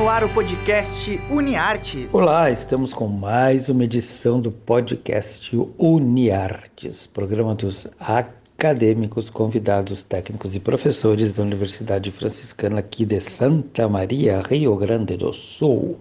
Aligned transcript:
no 0.00 0.08
ar 0.08 0.24
o 0.24 0.30
podcast 0.30 1.20
UniArtes. 1.28 2.14
Olá, 2.14 2.50
estamos 2.50 2.90
com 2.90 3.06
mais 3.06 3.68
uma 3.68 3.84
edição 3.84 4.40
do 4.40 4.50
podcast 4.50 5.54
UniArtes, 5.78 7.06
programa 7.06 7.54
dos 7.54 7.86
acadêmicos, 8.00 9.28
convidados, 9.28 10.02
técnicos 10.02 10.56
e 10.56 10.58
professores 10.58 11.32
da 11.32 11.42
Universidade 11.42 12.10
Franciscana 12.10 12.78
aqui 12.78 13.04
de 13.04 13.20
Santa 13.20 13.86
Maria, 13.90 14.40
Rio 14.40 14.74
Grande 14.74 15.18
do 15.18 15.34
Sul. 15.34 15.98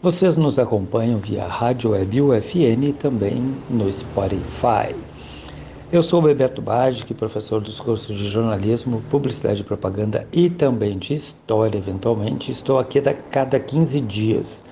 Vocês 0.00 0.38
nos 0.38 0.58
acompanham 0.58 1.20
via 1.20 1.46
Rádio 1.46 1.90
Web 1.90 2.18
UFN 2.18 2.82
e 2.82 2.92
também 2.94 3.54
no 3.68 3.92
Spotify. 3.92 4.96
Eu 5.92 6.02
sou 6.02 6.20
o 6.20 6.22
Bebeto 6.22 6.62
Bagic, 6.62 7.12
professor 7.12 7.60
dos 7.60 7.78
cursos 7.78 8.16
de 8.16 8.30
jornalismo, 8.30 9.02
publicidade 9.10 9.60
e 9.60 9.64
propaganda 9.64 10.26
e 10.32 10.48
também 10.48 10.96
de 10.96 11.12
história, 11.12 11.76
eventualmente. 11.76 12.50
Estou 12.50 12.78
aqui 12.78 12.98
a 12.98 13.12
cada 13.12 13.60
15 13.60 14.00
dias, 14.00 14.64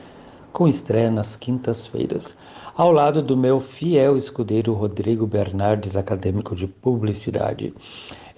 com 0.51 0.67
estreia 0.67 1.11
nas 1.11 1.37
quintas-feiras, 1.37 2.35
ao 2.75 2.91
lado 2.91 3.21
do 3.21 3.37
meu 3.37 3.61
fiel 3.61 4.17
escudeiro 4.17 4.73
Rodrigo 4.73 5.27
Bernardes, 5.27 5.95
acadêmico 5.95 6.57
de 6.57 6.67
publicidade. 6.67 7.75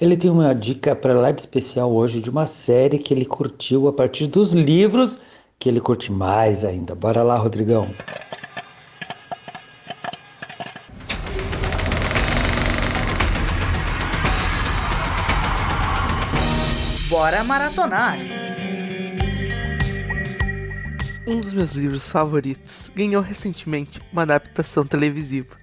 Ele 0.01 0.17
tem 0.17 0.29
uma 0.29 0.53
dica 0.53 0.97
para 0.97 1.15
lá 1.15 1.31
de 1.31 1.43
especial 1.43 1.93
hoje 1.93 2.21
de 2.21 2.31
uma 2.31 2.49
série 2.49 2.99
que 2.99 3.15
ele 3.15 3.25
curtiu 3.25 3.87
a 3.87 3.93
partir 3.93 4.27
dos 4.27 4.53
livros 4.53 5.21
que 5.57 5.69
ele 5.69 5.81
curte 5.81 6.11
mais 6.11 6.65
ainda. 6.65 6.97
Bora 6.97 7.23
lá, 7.23 7.37
Rodrigão. 7.37 7.89
Bora 17.23 17.45
maratonar! 17.45 18.19
Um 21.25 21.41
dos 21.41 21.55
meus 21.55 21.75
livros 21.75 22.09
favoritos 22.09 22.91
ganhou 22.97 23.23
recentemente 23.23 24.01
uma 24.13 24.23
adaptação 24.23 24.85
televisiva. 24.85 25.57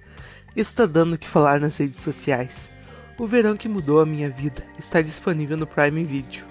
Está 0.56 0.86
dando 0.86 1.12
o 1.12 1.18
que 1.18 1.28
falar 1.28 1.60
nas 1.60 1.76
redes 1.76 2.00
sociais. 2.00 2.72
O 3.18 3.26
Verão 3.26 3.58
que 3.58 3.68
Mudou 3.68 4.00
a 4.00 4.06
Minha 4.06 4.30
Vida 4.30 4.64
está 4.78 5.02
disponível 5.02 5.54
no 5.54 5.66
Prime 5.66 6.02
Video. 6.02 6.46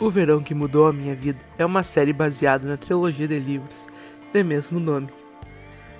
O 0.00 0.08
Verão 0.08 0.42
que 0.42 0.54
Mudou 0.54 0.88
a 0.88 0.92
Minha 0.94 1.14
Vida 1.14 1.40
é 1.58 1.66
uma 1.66 1.82
série 1.82 2.14
baseada 2.14 2.66
na 2.66 2.78
trilogia 2.78 3.28
de 3.28 3.38
livros 3.38 3.86
de 4.32 4.42
mesmo 4.42 4.80
nome. 4.80 5.10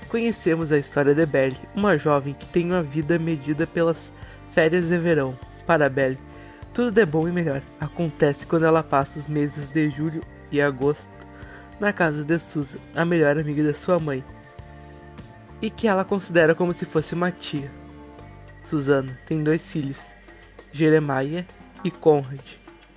Conhecemos 0.09 0.73
a 0.73 0.79
história 0.79 1.15
de 1.15 1.27
Belle, 1.27 1.61
uma 1.77 1.99
jovem 1.99 2.33
que 2.33 2.47
tem 2.47 2.71
uma 2.71 2.83
vida 2.83 3.19
medida 3.19 3.67
pelas 3.67 4.11
férias 4.51 4.89
de 4.89 4.97
verão. 4.97 5.39
Para 5.67 5.91
Belle, 5.91 6.19
tudo 6.75 6.91
de 6.91 7.07
bom 7.07 7.29
e 7.29 7.31
melhor 7.31 7.63
acontece 7.79 8.45
quando 8.45 8.67
ela 8.67 8.83
passa 8.83 9.21
os 9.21 9.29
meses 9.29 9.71
de 9.71 9.89
julho 9.91 10.21
e 10.51 10.61
agosto 10.61 11.09
na 11.79 11.93
casa 11.93 12.25
de 12.25 12.37
Susan, 12.41 12.81
a 12.97 13.05
melhor 13.05 13.39
amiga 13.39 13.63
de 13.63 13.73
sua 13.73 13.99
mãe, 14.01 14.25
e 15.63 15.71
que 15.71 15.87
ela 15.87 16.05
considera 16.05 16.53
como 16.53 16.73
se 16.73 16.85
fosse 16.85 17.15
uma 17.15 17.31
tia. 17.31 17.71
Susana 18.61 19.17
tem 19.25 19.43
dois 19.43 19.71
filhos, 19.71 19.99
Jeremiah 20.73 21.47
e 21.85 21.93
Conrad, 21.93 22.41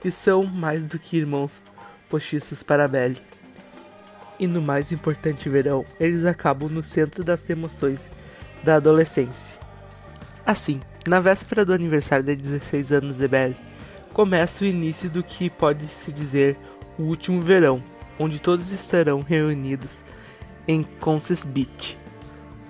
e 0.03 0.09
são 0.09 0.43
mais 0.43 0.87
do 0.87 0.97
que 0.97 1.17
irmãos 1.17 1.61
postiços 2.09 2.63
para 2.63 2.87
Belle. 2.87 3.21
E 4.39 4.47
no 4.47 4.61
mais 4.61 4.91
importante 4.91 5.49
verão, 5.49 5.85
eles 5.99 6.25
acabam 6.25 6.69
no 6.69 6.81
centro 6.81 7.23
das 7.23 7.47
emoções 7.47 8.09
da 8.63 8.75
adolescência. 8.75 9.59
Assim, 10.45 10.79
na 11.07 11.21
véspera 11.21 11.63
do 11.63 11.73
aniversário 11.73 12.25
de 12.25 12.35
16 12.35 12.91
anos 12.91 13.17
de 13.17 13.27
Belle, 13.27 13.55
começa 14.13 14.63
o 14.63 14.67
início 14.67 15.09
do 15.09 15.23
que 15.23 15.49
pode-se 15.49 16.11
dizer 16.11 16.57
o 16.99 17.03
último 17.03 17.41
verão, 17.41 17.81
onde 18.19 18.41
todos 18.41 18.71
estarão 18.71 19.21
reunidos 19.21 20.03
em 20.67 20.83
Conces 20.83 21.45
Beach. 21.45 21.97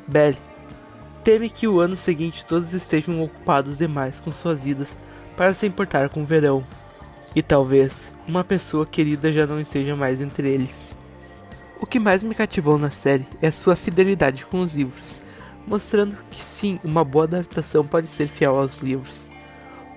Belle 0.08 0.38
teme 1.24 1.50
que 1.50 1.68
o 1.68 1.80
ano 1.80 1.96
seguinte 1.96 2.46
todos 2.46 2.74
estejam 2.74 3.22
ocupados 3.24 3.80
demais 3.80 4.20
com 4.20 4.32
suas 4.32 4.64
vidas 4.64 4.96
para 5.36 5.54
se 5.54 5.66
importar 5.66 6.10
com 6.10 6.22
o 6.22 6.26
verão, 6.26 6.66
e 7.36 7.42
talvez 7.42 8.14
uma 8.28 8.44
pessoa 8.44 8.86
querida 8.86 9.32
já 9.32 9.48
não 9.48 9.60
esteja 9.60 9.96
mais 9.96 10.22
entre 10.22 10.50
eles. 10.50 10.96
O 11.82 11.86
que 11.86 12.00
mais 12.00 12.24
me 12.24 12.36
cativou 12.36 12.78
na 12.78 12.92
série 12.92 13.28
é 13.42 13.50
sua 13.52 13.76
fidelidade 13.76 14.46
com 14.46 14.62
os 14.62 14.74
livros, 14.74 15.22
mostrando 15.68 16.18
que 16.32 16.42
sim, 16.42 16.80
uma 16.84 17.04
boa 17.04 17.26
adaptação 17.26 17.86
pode 17.86 18.08
ser 18.08 18.28
fiel 18.30 18.58
aos 18.58 18.78
livros. 18.78 19.30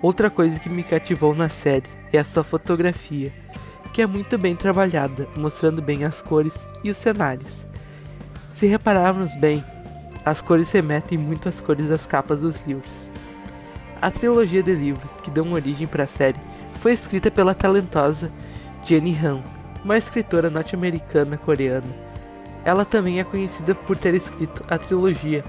Outra 0.01 0.29
coisa 0.29 0.59
que 0.59 0.69
me 0.69 0.83
cativou 0.83 1.33
na 1.33 1.47
série 1.47 1.89
é 2.11 2.19
a 2.19 2.25
sua 2.25 2.43
fotografia, 2.43 3.33
que 3.93 4.01
é 4.01 4.05
muito 4.05 4.37
bem 4.37 4.55
trabalhada, 4.55 5.27
mostrando 5.37 5.81
bem 5.81 6.03
as 6.03 6.21
cores 6.21 6.67
e 6.83 6.89
os 6.89 6.97
cenários. 6.97 7.65
Se 8.53 8.67
repararmos 8.67 9.33
bem, 9.35 9.63
as 10.25 10.41
cores 10.41 10.69
remetem 10.71 11.17
muito 11.17 11.47
às 11.47 11.61
cores 11.61 11.87
das 11.87 12.05
capas 12.05 12.39
dos 12.39 12.65
livros. 12.67 13.11
A 14.01 14.11
trilogia 14.11 14.61
de 14.61 14.73
livros 14.73 15.17
que 15.17 15.31
dão 15.31 15.53
origem 15.53 15.87
para 15.87 16.03
a 16.03 16.07
série 16.07 16.39
foi 16.79 16.93
escrita 16.93 17.31
pela 17.31 17.55
talentosa 17.55 18.31
Jenny 18.83 19.17
Han, 19.23 19.41
uma 19.85 19.97
escritora 19.97 20.49
norte-americana 20.49 21.37
coreana. 21.37 21.95
Ela 22.65 22.83
também 22.83 23.19
é 23.19 23.23
conhecida 23.23 23.73
por 23.73 23.95
ter 23.95 24.13
escrito 24.13 24.63
a 24.69 24.77
trilogia 24.77 25.43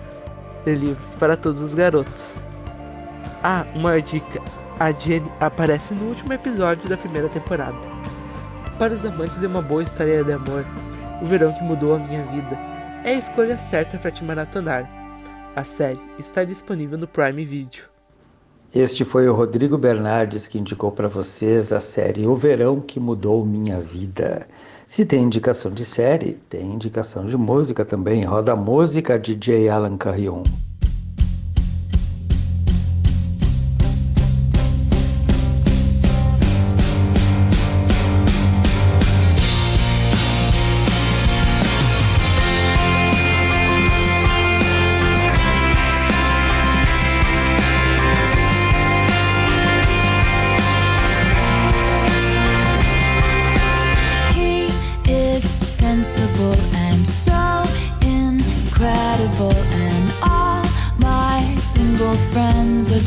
de 0.65 0.75
livros 0.75 1.15
para 1.17 1.37
todos 1.37 1.61
os 1.61 1.75
garotos. 1.75 2.41
Ah, 3.43 3.67
uma 3.75 4.01
dica: 4.01 4.41
a 4.79 4.91
Jenny 4.91 5.31
aparece 5.41 5.95
no 5.95 6.09
último 6.09 6.33
episódio 6.33 6.89
da 6.89 6.97
primeira 6.97 7.29
temporada. 7.29 7.79
Para 8.79 8.95
os 8.95 9.05
amantes 9.05 9.39
de 9.39 9.47
uma 9.47 9.63
boa 9.63 9.83
história 9.83 10.25
de 10.25 10.33
amor, 10.33 10.67
o 11.23 11.27
verão 11.27 11.53
que 11.53 11.63
mudou 11.63 11.95
a 11.95 11.99
minha 11.99 12.25
vida 12.27 12.59
é 13.05 13.11
a 13.11 13.19
escolha 13.19 13.59
certa 13.59 13.99
para 13.99 14.11
te 14.11 14.25
maratonar. 14.25 14.89
A 15.55 15.65
série 15.65 16.01
está 16.19 16.45
disponível 16.45 16.97
no 16.97 17.07
Prime 17.07 17.45
Video. 17.45 17.85
Este 18.75 19.05
foi 19.05 19.29
o 19.29 19.35
Rodrigo 19.35 19.77
Bernardes 19.77 20.49
que 20.49 20.59
indicou 20.59 20.91
para 20.91 21.07
vocês 21.07 21.73
a 21.73 21.81
série 21.81 22.27
O 22.27 22.35
Verão 22.35 22.81
que 22.81 22.99
Mudou 22.99 23.45
Minha 23.45 23.81
Vida. 23.81 24.49
Se 24.93 25.07
tem 25.07 25.23
indicação 25.23 25.71
de 25.71 25.87
série, 25.87 26.35
tem 26.51 26.75
indicação 26.75 27.25
de 27.25 27.35
música 27.35 27.83
também. 27.83 28.25
Roda 28.25 28.53
a 28.53 28.57
música 28.57 29.19
DJ 29.19 29.71
Alan 29.71 29.97
Carrion. 29.97 30.43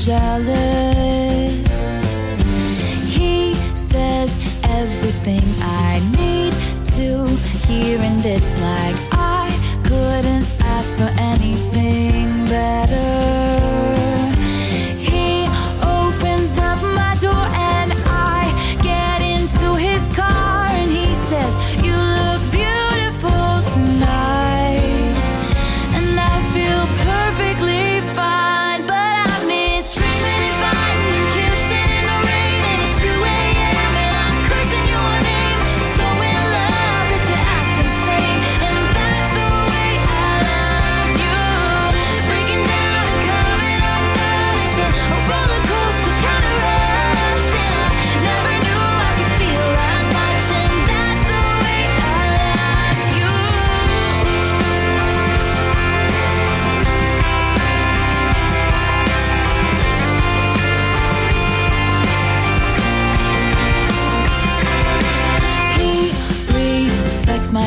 Jealous. 0.06 2.06
He 3.06 3.56
says 3.76 4.38
everything 4.64 5.44
I 5.62 6.00
need 6.18 6.54
to 6.98 7.28
hear, 7.68 8.00
and 8.00 8.26
it's 8.26 8.60
like 8.60 8.96
I 9.12 9.50
couldn't 9.84 10.46
ask 10.62 10.96
for 10.96 11.12
anything 11.18 11.75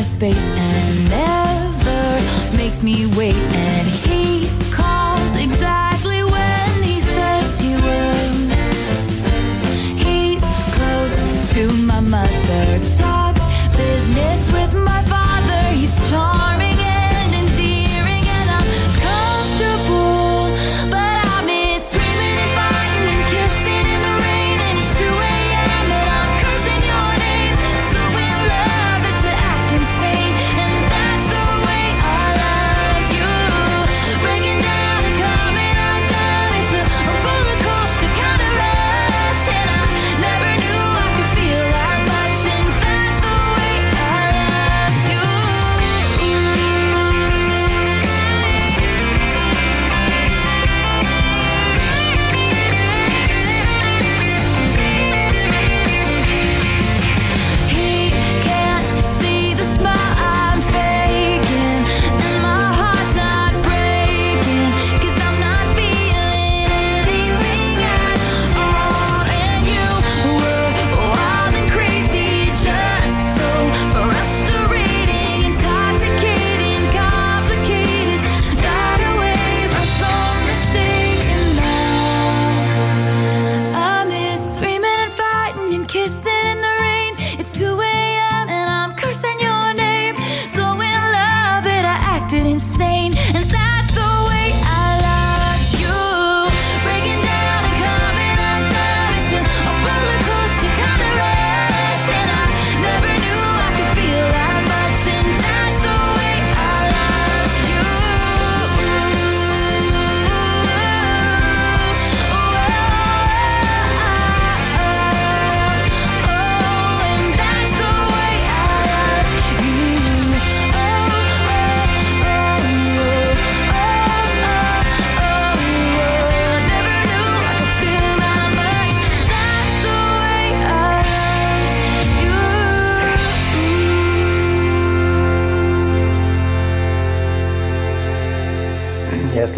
space 0.08 0.50
and 0.52 1.10
never 1.10 2.56
makes 2.56 2.82
me 2.82 3.06
wait. 3.14 3.34
And 3.34 4.07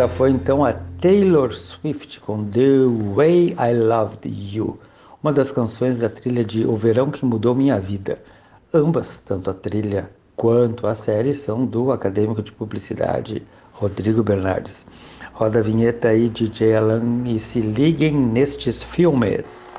esta 0.01 0.17
foi 0.17 0.31
então 0.31 0.65
a 0.65 0.73
Taylor 0.99 1.53
Swift 1.53 2.21
com 2.21 2.43
The 2.43 2.87
Way 3.15 3.55
I 3.59 3.75
Loved 3.75 4.27
You, 4.27 4.79
uma 5.23 5.31
das 5.31 5.53
canções 5.53 5.99
da 5.99 6.09
trilha 6.09 6.43
de 6.43 6.65
O 6.65 6.75
Verão 6.75 7.11
que 7.11 7.23
Mudou 7.23 7.55
Minha 7.55 7.79
Vida. 7.79 8.19
Ambas, 8.73 9.21
tanto 9.27 9.51
a 9.51 9.53
trilha 9.53 10.09
quanto 10.35 10.87
a 10.87 10.95
série, 10.95 11.35
são 11.35 11.67
do 11.67 11.93
acadêmico 11.93 12.43
de 12.43 12.51
publicidade 12.51 13.43
Rodrigo 13.75 14.23
Bernardes. 14.23 14.87
Roda 15.35 15.59
a 15.59 15.63
vinheta 15.63 16.09
aí, 16.09 16.31
DJ 16.31 16.77
Alan, 16.77 17.25
e 17.27 17.39
se 17.39 17.61
liguem 17.61 18.17
nestes 18.17 18.83
filmes. 18.83 19.70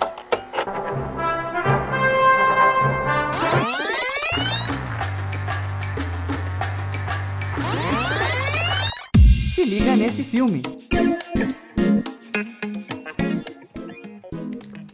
Filme. 10.32 10.62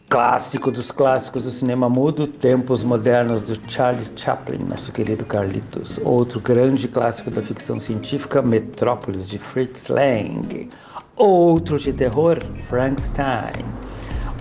Clássico 0.08 0.72
dos 0.72 0.90
clássicos 0.90 1.44
do 1.44 1.52
cinema 1.52 1.88
mudo, 1.88 2.26
Tempos 2.26 2.82
Modernos 2.82 3.42
do 3.42 3.54
Charlie 3.70 4.10
Chaplin, 4.16 4.58
nosso 4.68 4.90
querido 4.90 5.24
Carlitos. 5.24 6.00
Outro 6.02 6.40
grande 6.40 6.88
clássico 6.88 7.30
da 7.30 7.40
ficção 7.40 7.78
científica, 7.78 8.42
Metrópolis 8.42 9.28
de 9.28 9.38
Fritz 9.38 9.86
Lang. 9.86 10.68
Outro 11.14 11.78
de 11.78 11.92
terror, 11.92 12.38
Frankenstein. 12.68 13.64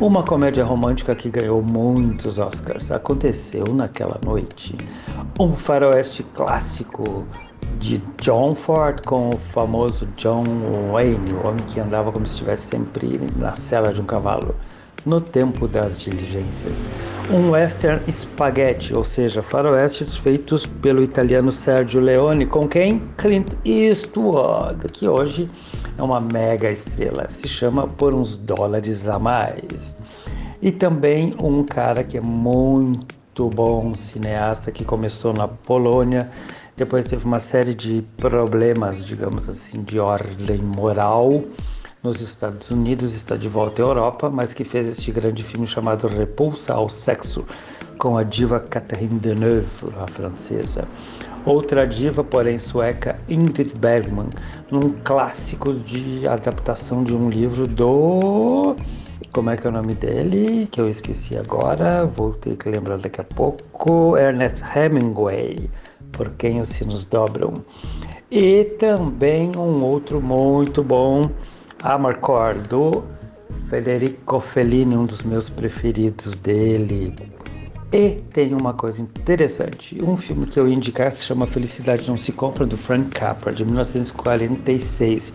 Uma 0.01 0.23
comédia 0.23 0.65
romântica 0.65 1.13
que 1.13 1.29
ganhou 1.29 1.61
muitos 1.61 2.39
Oscars. 2.39 2.91
Aconteceu 2.91 3.65
naquela 3.71 4.19
noite. 4.25 4.75
Um 5.39 5.55
faroeste 5.55 6.23
clássico 6.23 7.27
de 7.79 8.01
John 8.21 8.56
Ford 8.56 9.01
com 9.06 9.29
o 9.29 9.38
famoso 9.53 10.07
John 10.18 10.44
Wayne, 10.91 11.33
o 11.33 11.47
homem 11.47 11.65
que 11.68 11.79
andava 11.79 12.12
como 12.12 12.25
se 12.25 12.33
estivesse 12.33 12.68
sempre 12.68 13.19
na 13.35 13.56
cela 13.56 13.94
de 13.94 14.02
um 14.02 14.06
cavalo 14.06 14.56
no 15.06 15.21
tempo 15.21 15.68
das 15.68 15.97
diligências. 15.97 16.78
Um 17.31 17.52
western 17.52 18.02
spaghetti, 18.11 18.94
ou 18.94 19.04
seja, 19.04 19.42
faroestes 19.42 20.18
feitos 20.18 20.66
pelo 20.66 21.02
italiano 21.02 21.52
Sergio 21.52 22.02
Leone, 22.02 22.45
com 22.45 22.68
quem? 22.68 22.99
Clint 23.18 23.54
Eastwood, 23.63 24.85
que 24.92 25.07
hoje 25.07 25.49
é 25.97 26.04
uma 26.04 26.19
mega 26.19 26.71
estrela, 26.71 27.28
se 27.30 27.47
chama 27.47 27.87
Por 27.87 28.13
uns 28.13 28.37
Dólares 28.37 29.07
a 29.07 29.18
Mais. 29.18 29.95
E 30.61 30.71
também 30.71 31.35
um 31.42 31.63
cara 31.63 32.04
que 32.04 32.18
é 32.18 32.21
muito 32.21 33.49
bom, 33.49 33.94
cineasta, 33.94 34.71
que 34.71 34.83
começou 34.83 35.33
na 35.33 35.47
Polônia, 35.47 36.30
depois 36.78 37.07
teve 37.07 37.26
uma 37.26 37.40
série 37.40 37.74
de 37.74 38.04
problemas, 38.18 39.04
digamos 39.04 39.50
assim, 39.50 39.81
de 39.81 40.00
ordem 40.00 40.60
moral, 40.60 41.44
nos 42.04 42.22
Estados 42.22 42.69
Unidos, 42.69 43.14
está 43.16 43.36
de 43.36 43.48
volta 43.48 43.81
à 43.81 43.86
Europa, 43.86 44.30
mas 44.30 44.54
que 44.54 44.64
fez 44.64 44.88
este 44.88 45.12
grande 45.12 45.44
filme 45.44 45.66
chamado 45.66 46.07
Repulsa 46.07 46.76
ao 46.76 46.88
Sexo, 46.88 47.44
com 47.98 48.16
a 48.16 48.24
diva 48.24 48.60
Catherine 48.60 49.19
Deneuve, 49.19 49.68
a 50.00 50.06
francesa. 50.06 50.88
Outra 51.48 51.88
diva, 51.88 52.24
porém 52.24 52.60
sueca, 52.60 53.18
Ingrid 53.28 53.74
Bergman, 53.80 54.30
num 54.69 54.94
clássico 55.04 55.74
de 55.74 56.28
adaptação 56.28 57.04
de 57.04 57.14
um 57.14 57.28
livro 57.28 57.68
do. 57.68 58.76
Como 59.31 59.50
é 59.50 59.57
que 59.57 59.66
é 59.66 59.69
o 59.69 59.74
nome 59.74 59.96
dele? 59.96 60.68
Que 60.72 60.80
eu 60.80 60.88
esqueci 60.88 61.38
agora, 61.38 62.06
vou 62.06 62.34
ter 62.34 62.56
que 62.56 62.69
lembrar 62.69 63.00
daqui 63.00 63.22
a 63.22 63.24
pouco. 63.24 64.16
Ernest 64.16 64.62
Hemingway, 64.76 65.69
Por 66.11 66.31
Quem 66.31 66.61
os 66.61 66.69
Sinos 66.69 67.06
Dobram. 67.06 67.54
E 68.30 68.66
também 68.80 69.52
um 69.56 69.83
outro 69.85 70.21
muito 70.21 70.83
bom 70.83 71.30
Amarcord, 71.83 72.68
do 72.68 73.04
Federico 73.69 74.40
Fellini, 74.40 74.95
um 74.95 75.06
dos 75.06 75.21
meus 75.21 75.49
preferidos 75.49 76.35
dele. 76.35 77.14
E 77.92 78.21
tem 78.33 78.54
uma 78.54 78.73
coisa 78.73 79.02
interessante, 79.02 79.97
um 80.04 80.18
filme 80.18 80.45
que 80.47 80.59
eu 80.59 80.68
ia 80.68 80.76
indicar 80.76 81.11
se 81.14 81.23
chama 81.23 81.47
Felicidade 81.47 82.07
Não 82.07 82.18
Se 82.18 82.33
Compra, 82.33 82.66
do 82.66 82.76
Frank 82.76 83.11
Capra, 83.11 83.54
de 83.54 83.64
1946. 83.64 85.31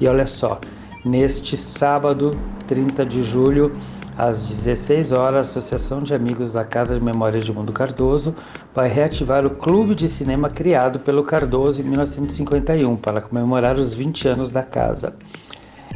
E 0.00 0.06
olha 0.06 0.26
só, 0.26 0.60
neste 1.04 1.56
sábado, 1.56 2.30
30 2.68 3.04
de 3.04 3.24
julho, 3.24 3.72
às 4.18 4.42
16 4.42 5.12
horas, 5.12 5.36
a 5.36 5.40
Associação 5.42 6.00
de 6.00 6.12
Amigos 6.12 6.54
da 6.54 6.64
Casa 6.64 6.98
de 6.98 7.04
Memória 7.04 7.38
de 7.38 7.52
Mundo 7.52 7.72
Cardoso 7.72 8.34
vai 8.74 8.88
reativar 8.88 9.46
o 9.46 9.50
clube 9.50 9.94
de 9.94 10.08
cinema 10.08 10.50
criado 10.50 10.98
pelo 10.98 11.22
Cardoso 11.22 11.80
em 11.80 11.84
1951 11.84 12.96
para 12.96 13.20
comemorar 13.20 13.78
os 13.78 13.94
20 13.94 14.26
anos 14.26 14.50
da 14.50 14.64
casa. 14.64 15.14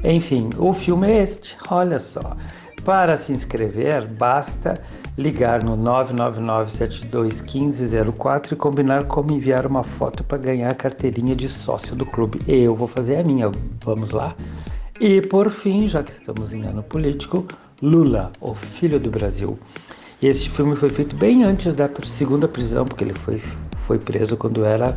Enfim, 0.04 0.50
o 0.56 0.72
filme 0.72 1.10
é 1.10 1.20
este, 1.20 1.56
olha 1.68 1.98
só. 1.98 2.36
Para 2.84 3.16
se 3.16 3.32
inscrever, 3.32 4.06
basta 4.06 4.74
ligar 5.18 5.64
no 5.64 5.76
999-721504 5.78 8.52
e 8.52 8.56
combinar 8.56 9.06
como 9.06 9.32
enviar 9.32 9.66
uma 9.66 9.82
foto 9.82 10.22
para 10.22 10.38
ganhar 10.38 10.70
a 10.70 10.76
carteirinha 10.76 11.34
de 11.34 11.48
sócio 11.48 11.96
do 11.96 12.06
clube. 12.06 12.38
Eu 12.46 12.76
vou 12.76 12.86
fazer 12.86 13.16
a 13.16 13.24
minha, 13.24 13.50
vamos 13.84 14.12
lá? 14.12 14.36
E 15.00 15.20
por 15.22 15.50
fim, 15.50 15.88
já 15.88 16.04
que 16.04 16.12
estamos 16.12 16.52
em 16.52 16.62
ano 16.62 16.84
político, 16.84 17.44
Lula, 17.82 18.30
o 18.40 18.54
filho 18.54 19.00
do 19.00 19.10
Brasil. 19.10 19.58
Este 20.22 20.48
filme 20.48 20.76
foi 20.76 20.88
feito 20.88 21.16
bem 21.16 21.42
antes 21.42 21.74
da 21.74 21.90
segunda 22.06 22.46
prisão, 22.46 22.84
porque 22.84 23.02
ele 23.02 23.14
foi, 23.14 23.42
foi 23.88 23.98
preso 23.98 24.36
quando 24.36 24.64
era 24.64 24.96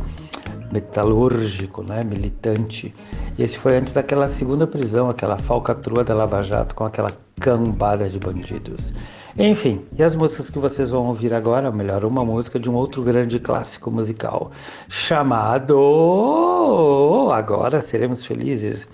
metalúrgico, 0.70 1.82
né, 1.82 2.04
militante. 2.04 2.94
E 3.36 3.42
esse 3.42 3.58
foi 3.58 3.76
antes 3.76 3.92
daquela 3.92 4.28
segunda 4.28 4.68
prisão, 4.68 5.08
aquela 5.08 5.36
falcatrua 5.36 6.04
da 6.04 6.14
Lava 6.14 6.44
Jato 6.44 6.76
com 6.76 6.84
aquela 6.84 7.10
cambada 7.40 8.08
de 8.08 8.20
bandidos. 8.20 8.92
Enfim, 9.36 9.84
e 9.98 10.04
as 10.04 10.14
músicas 10.14 10.48
que 10.48 10.60
vocês 10.60 10.88
vão 10.90 11.08
ouvir 11.08 11.34
agora, 11.34 11.72
melhor, 11.72 12.04
uma 12.04 12.24
música 12.24 12.56
de 12.60 12.70
um 12.70 12.74
outro 12.74 13.02
grande 13.02 13.40
clássico 13.40 13.90
musical 13.90 14.52
chamado 14.88 15.74
Agora 17.32 17.80
Seremos 17.80 18.24
Felizes. 18.24 18.86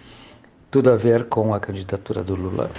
Tudo 0.71 0.91
a 0.91 0.97
ver 0.97 1.27
com 1.27 1.53
a 1.53 1.61
candidatura 1.61 2.25
do 2.25 2.35
Lula. 2.35 2.71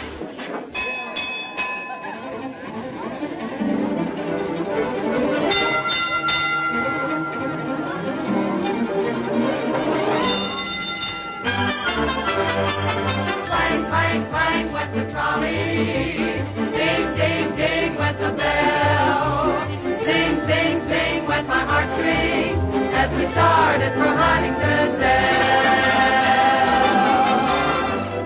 We 23.15 23.25
started 23.27 23.93
for 23.93 24.11
Huntington 24.21 24.99
Dell. 24.99 25.33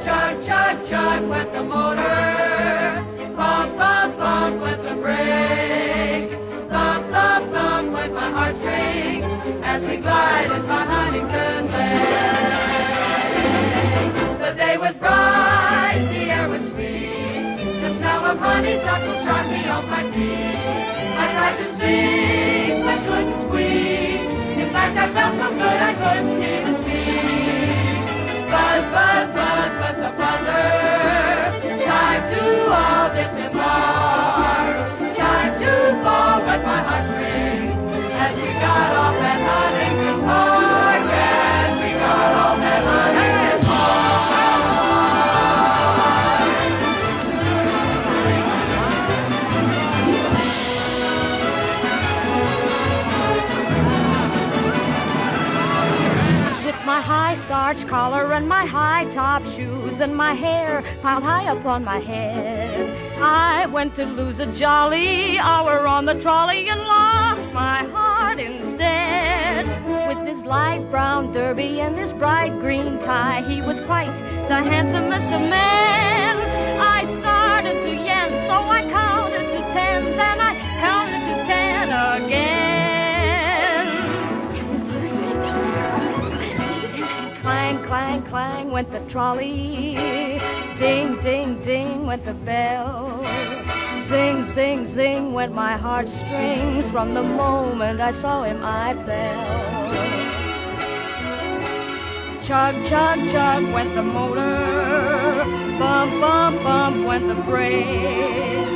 Chug, 0.06 0.44
chug, 0.46 0.88
chug 0.88 1.28
went 1.28 1.52
the 1.52 1.64
motor. 1.64 3.06
Bump, 3.36 3.78
bump, 3.78 4.18
bump 4.18 4.62
went 4.62 4.84
the 4.84 4.96
brake. 4.96 6.32
Thump, 6.70 7.12
thump, 7.12 7.52
thump 7.52 7.92
went 7.94 8.14
my 8.14 8.30
heartstrings 8.32 9.26
as 9.64 9.84
we 9.84 9.98
glided 9.98 10.68
by 10.68 10.84
Huntington 10.86 11.72
Lake. 11.72 12.48
The 14.40 14.54
day 14.56 14.78
was 14.78 14.96
bright, 14.96 16.08
the 16.12 16.32
air 16.32 16.48
was 16.50 16.62
sweet. 16.70 17.82
The 17.82 17.98
smell 17.98 18.26
of 18.26 18.38
honeysuckle 18.40 19.24
charmed 19.26 19.52
me 19.52 19.68
on 19.68 19.90
my 19.90 20.04
feet. 20.12 20.56
I 21.20 21.32
tried 21.34 21.58
to 21.58 21.76
squeak. 21.76 22.17
Fact, 24.88 25.00
I 25.00 25.14
felt 25.14 25.36
so 25.38 25.50
good 25.52 25.82
I 25.90 25.94
couldn't 26.00 26.42
even 26.42 26.76
speak. 26.80 28.48
Buzz, 28.48 28.84
buzz, 28.96 29.28
buzz, 29.36 29.72
but 29.82 29.96
the 30.00 30.12
buzzer. 30.16 30.72
Time 31.84 32.24
to 32.32 32.44
all 32.72 33.10
disembark. 33.12 34.76
Time 35.18 35.60
to 35.60 35.72
fall 36.04 36.40
with 36.40 36.64
my 36.64 36.80
heartstrings. 36.88 37.76
As 38.16 38.34
we 38.40 38.48
got 38.64 38.96
off 38.96 39.16
at 39.16 39.40
Huntington 39.44 40.20
Park. 40.22 40.67
And 58.38 58.48
my 58.48 58.68
high 58.68 59.04
top 59.16 59.44
shoes 59.56 60.00
and 60.00 60.16
my 60.16 60.32
hair 60.32 60.84
piled 61.02 61.24
high 61.24 61.48
up 61.48 61.66
on 61.66 61.84
my 61.84 61.98
head. 61.98 62.88
I 63.20 63.66
went 63.66 63.96
to 63.96 64.06
lose 64.06 64.40
a 64.40 64.46
jolly 64.46 65.40
hour 65.40 65.88
on 65.88 66.06
the 66.06 66.14
trolley 66.22 66.70
and 66.70 66.80
lost 66.82 67.52
my 67.52 67.80
heart 67.86 68.40
instead. 68.40 69.66
With 70.08 70.28
his 70.28 70.46
light 70.46 70.88
brown 70.92 71.32
derby 71.32 71.82
and 71.82 71.98
his 71.98 72.14
bright 72.14 72.52
green 72.60 73.00
tie, 73.00 73.42
he 73.42 73.60
was 73.64 73.82
quite 73.82 74.16
the 74.48 74.62
handsomest 74.70 75.32
of 75.32 75.42
men. 75.42 76.38
I 76.80 77.06
started 77.20 77.82
to 77.86 77.90
yen, 77.90 78.30
so 78.46 78.54
I 78.54 78.82
counted 78.92 79.17
went 88.78 88.92
the 88.92 89.12
trolley. 89.12 89.96
Ding, 90.78 91.20
ding, 91.22 91.60
ding 91.64 92.06
went 92.06 92.24
the 92.26 92.34
bell. 92.36 93.24
Zing, 94.06 94.46
zing, 94.54 94.88
zing 94.88 95.34
went 95.34 95.52
my 95.52 95.76
heartstrings. 95.76 96.88
From 96.92 97.16
the 97.16 97.24
moment 97.24 98.00
I 98.00 98.12
saw 98.12 98.44
him, 98.44 98.64
I 98.64 98.94
fell. 99.08 99.94
Chug, 102.44 102.76
chug, 102.88 103.18
chug 103.32 103.64
went 103.74 103.96
the 103.96 104.04
motor. 104.04 105.44
Bump, 105.80 106.12
bump, 106.22 106.62
bump 106.62 107.08
went 107.08 107.28
the 107.28 107.42
brake. 107.50 108.68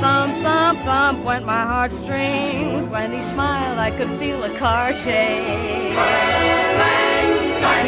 Thump, 0.00 0.32
thump, 0.42 0.78
thump 0.78 1.22
went 1.22 1.44
my 1.44 1.64
heartstrings. 1.66 2.86
When 2.86 3.12
he 3.12 3.22
smiled, 3.24 3.78
I 3.78 3.90
could 3.90 4.08
feel 4.18 4.40
the 4.40 4.56
car 4.56 4.94
shake. 4.94 5.90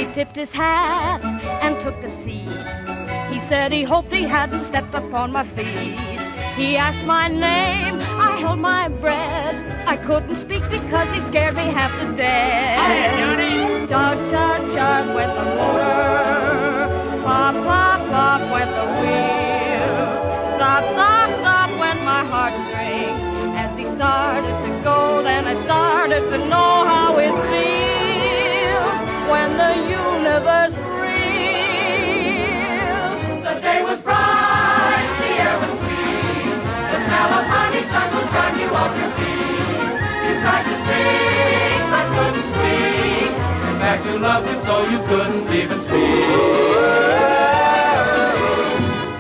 He 0.03 0.13
tipped 0.15 0.35
his 0.35 0.51
hat 0.51 1.42
and 1.63 1.81
took 1.81 1.95
a 2.03 2.11
seat. 2.23 2.51
He 3.33 3.39
said 3.41 3.73
he 3.73 3.85
hoped 3.85 4.13
he 4.13 4.25
hadn't 4.25 4.65
stepped 4.65 4.95
upon 4.95 5.33
my 5.33 5.45
feet. 5.45 6.01
He 6.57 6.77
asked 6.77 7.07
my 7.07 7.29
name, 7.29 7.95
I 8.27 8.37
held 8.41 8.59
my 8.59 8.89
breath. 8.89 9.57
I 9.87 9.97
couldn't 9.97 10.35
speak 10.35 10.69
because 10.71 11.09
he 11.13 11.21
scared 11.21 11.55
me 11.55 11.63
half 11.63 11.93
to 12.01 12.17
death. 12.17 13.89
Chug, 13.89 14.19
chug, 14.31 14.61
chug 14.75 15.15
went 15.15 15.33
the 15.39 15.45
motor. 15.59 17.23
Plop, 17.23 17.55
plop, 17.65 18.01
plop 18.09 18.41
went 18.53 18.71
the 18.81 18.87
wheels. 19.01 20.23
Stop, 20.57 20.83
stop, 20.95 21.29
stop 21.41 21.71
went 21.79 22.03
my 22.05 22.25
heartstrings. 22.33 23.21
As 23.57 23.73
he 23.79 23.87
started 23.87 24.57
to 24.67 24.71
go, 24.83 25.23
then 25.23 25.47
I 25.47 25.55
started 25.63 26.23
to 26.31 26.39
know 26.49 26.72
you 38.91 39.01
your 39.03 39.11
feet. 39.19 39.93
You 40.27 40.35
tried 40.43 40.65
to 40.71 40.77
sing, 40.87 41.81
but 41.93 42.07
couldn't 42.17 42.47
speak. 42.53 43.31
In 43.71 43.77
fact, 43.83 44.07
you 44.07 44.19
loved 44.19 44.49
him 44.49 44.61
so 44.65 44.75
you 44.93 44.99
couldn't 45.11 45.47
even 45.61 45.79
speak. 45.83 46.23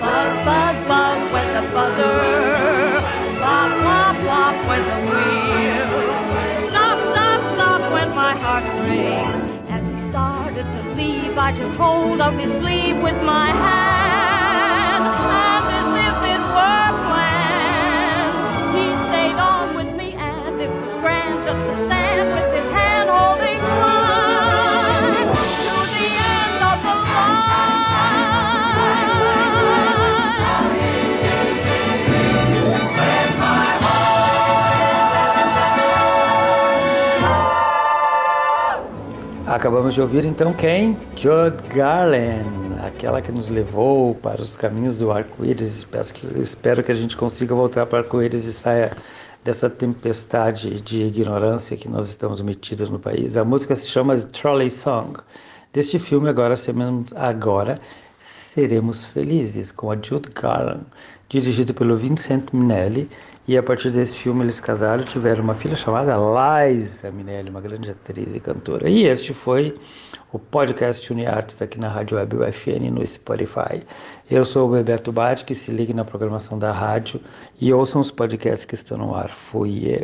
Buzz, 0.00 0.34
buzz, 0.46 0.76
buzz 0.88 1.32
went 1.32 1.50
the 1.56 1.62
buzzer. 1.74 3.00
Plop, 3.38 3.70
plop, 3.82 4.14
plop 4.24 4.56
went 4.68 4.86
the 4.90 4.98
wheels. 5.08 6.70
Stop, 6.70 6.98
stop, 7.10 7.40
stop 7.54 7.92
went 7.92 8.14
my 8.14 8.34
heartstrings. 8.44 9.70
As 9.70 9.84
he 9.90 10.10
started 10.10 10.64
to 10.64 10.94
leave, 10.94 11.38
I 11.38 11.52
took 11.56 11.74
hold 11.74 12.20
of 12.20 12.34
his 12.38 12.52
sleeve 12.54 13.00
with 13.02 13.20
my 13.22 13.50
hand. 13.50 14.01
Just 21.52 21.64
to 21.66 21.74
stand 21.86 22.32
with 22.52 22.66
hand 22.72 23.10
holding 23.10 23.60
mine 23.60 25.12
to 25.66 25.74
the 25.98 26.08
end 26.32 26.62
of 26.70 26.78
the 26.82 26.94
line. 27.12 28.52
Acabamos 39.46 39.92
de 39.94 40.00
ouvir 40.00 40.24
então 40.24 40.52
quem? 40.54 40.96
Judd 41.16 41.56
Garland, 41.74 42.80
aquela 42.86 43.20
que 43.20 43.32
nos 43.32 43.48
levou 43.48 44.14
para 44.14 44.40
os 44.40 44.54
caminhos 44.54 44.96
do 44.96 45.10
arco-íris. 45.10 45.84
Que- 46.14 46.40
Espero 46.40 46.82
que 46.82 46.92
a 46.92 46.94
gente 46.94 47.16
consiga 47.16 47.54
voltar 47.54 47.84
para 47.86 47.96
o 47.96 48.02
arco-íris 48.04 48.44
e 48.46 48.52
saia 48.52 48.96
dessa 49.44 49.68
tempestade 49.68 50.80
de 50.80 51.02
ignorância 51.02 51.76
que 51.76 51.88
nós 51.88 52.08
estamos 52.08 52.40
metidos 52.40 52.88
no 52.90 52.98
país. 52.98 53.36
A 53.36 53.44
música 53.44 53.74
se 53.76 53.88
chama 53.88 54.16
Trolley 54.18 54.70
Song. 54.70 55.18
Deste 55.72 55.98
filme 55.98 56.28
agora, 56.28 56.56
semana- 56.56 57.04
agora 57.16 57.80
Seremos 58.54 59.06
Felizes, 59.06 59.72
com 59.72 59.90
a 59.90 59.96
Jude 59.96 60.28
Garland, 60.34 60.84
dirigido 61.28 61.72
pelo 61.72 61.96
Vincent 61.96 62.52
Minelli. 62.52 63.08
E 63.46 63.58
a 63.58 63.62
partir 63.62 63.90
desse 63.90 64.14
filme 64.14 64.44
eles 64.44 64.60
casaram 64.60 65.02
tiveram 65.02 65.42
uma 65.42 65.56
filha 65.56 65.74
chamada 65.74 66.14
Liza 66.16 67.10
Minelli, 67.10 67.50
uma 67.50 67.60
grande 67.60 67.90
atriz 67.90 68.36
e 68.36 68.38
cantora. 68.38 68.88
E 68.88 69.04
este 69.04 69.34
foi 69.34 69.76
o 70.32 70.38
podcast 70.38 71.12
Uniartes 71.12 71.60
aqui 71.60 71.78
na 71.78 71.88
Rádio 71.88 72.18
Web 72.18 72.36
UFN 72.36 72.92
no 72.92 73.04
Spotify. 73.04 73.82
Eu 74.30 74.44
sou 74.44 74.68
o 74.68 74.72
Bebeto 74.72 75.10
Bate, 75.10 75.44
que 75.44 75.56
se 75.56 75.72
ligue 75.72 75.92
na 75.92 76.04
programação 76.04 76.56
da 76.56 76.70
rádio 76.70 77.20
e 77.60 77.72
ouçam 77.72 78.00
os 78.00 78.12
podcasts 78.12 78.64
que 78.64 78.76
estão 78.76 78.96
no 78.96 79.12
ar. 79.12 79.36
Fui 79.50 80.00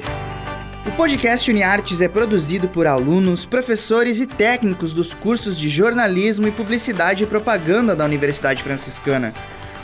O 0.85 0.91
podcast 0.97 1.49
Uniartes 1.49 2.01
é 2.01 2.09
produzido 2.09 2.67
por 2.67 2.89
alunos, 2.89 3.47
professores 3.47 4.19
e 4.19 4.27
técnicos 4.27 4.93
dos 4.93 5.15
cursos 5.15 5.57
de 5.57 5.69
jornalismo 5.69 6.49
e 6.49 6.51
publicidade 6.51 7.23
e 7.23 7.27
propaganda 7.27 7.95
da 7.95 8.05
Universidade 8.05 8.65
Franciscana. 8.65 9.33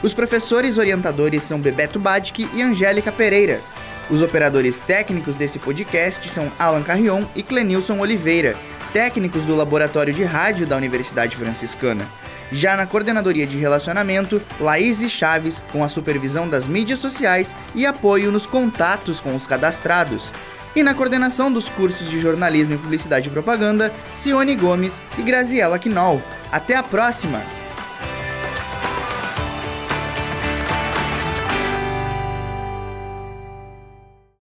Os 0.04 0.12
professores 0.12 0.76
orientadores 0.76 1.44
são 1.44 1.58
Bebeto 1.58 1.98
Badic 1.98 2.46
e 2.52 2.60
Angélica 2.60 3.10
Pereira. 3.10 3.62
Os 4.10 4.20
operadores 4.20 4.82
técnicos 4.82 5.34
desse 5.34 5.58
podcast 5.58 6.28
são 6.28 6.52
Alan 6.58 6.82
Carrion 6.82 7.24
e 7.34 7.42
Clenilson 7.42 7.98
Oliveira, 8.00 8.54
técnicos 8.92 9.44
do 9.44 9.56
Laboratório 9.56 10.12
de 10.12 10.22
Rádio 10.22 10.66
da 10.66 10.76
Universidade 10.76 11.38
Franciscana. 11.38 12.06
Já 12.52 12.76
na 12.76 12.84
coordenadoria 12.84 13.46
de 13.46 13.56
relacionamento, 13.56 14.42
Laís 14.60 15.00
Chaves, 15.10 15.64
com 15.72 15.82
a 15.82 15.88
supervisão 15.88 16.46
das 16.50 16.66
mídias 16.66 16.98
sociais 16.98 17.56
e 17.74 17.86
apoio 17.86 18.30
nos 18.30 18.44
contatos 18.44 19.20
com 19.20 19.34
os 19.34 19.46
cadastrados. 19.46 20.30
E 20.76 20.82
na 20.82 20.92
coordenação 20.92 21.50
dos 21.50 21.70
cursos 21.70 22.10
de 22.10 22.20
jornalismo 22.20 22.74
e 22.74 22.78
publicidade 22.78 23.30
e 23.30 23.32
propaganda, 23.32 23.90
Cione 24.12 24.54
Gomes 24.54 25.00
e 25.16 25.22
Graziela 25.22 25.78
Quinol. 25.78 26.20
Até 26.52 26.76
a 26.76 26.82
próxima! 26.82 27.63